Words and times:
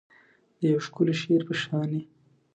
د 0.59 0.61
یو 0.71 0.79
ښکلي 0.85 1.13
شعر 1.21 1.41
په 1.47 1.53
شاني 1.61 2.01